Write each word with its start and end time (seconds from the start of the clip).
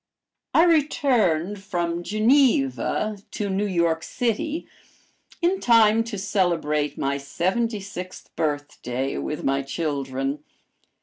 I 0.55 0.63
returned 0.63 1.61
from 1.61 2.01
Geneva 2.01 3.19
to 3.29 3.49
New 3.51 3.67
York 3.67 4.01
city 4.01 4.67
in 5.43 5.59
time 5.59 6.03
to 6.05 6.17
celebrate 6.17 6.97
my 6.97 7.19
seventy 7.19 7.81
sixth 7.81 8.35
birthday 8.35 9.19
with 9.19 9.43
my 9.43 9.61
children. 9.61 10.43